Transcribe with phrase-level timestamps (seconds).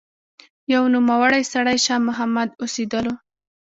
[0.73, 3.13] يو نوموړی سړی شاه محمد اوسېدلو